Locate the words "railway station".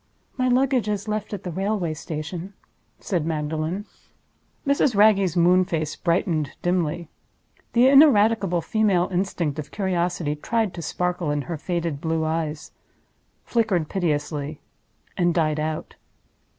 1.51-2.55